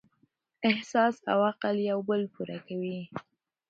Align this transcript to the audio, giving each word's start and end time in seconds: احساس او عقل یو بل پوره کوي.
احساس 0.69 1.15
او 1.31 1.39
عقل 1.49 1.75
یو 1.89 1.99
بل 2.09 2.21
پوره 2.33 2.57
کوي. 2.67 2.99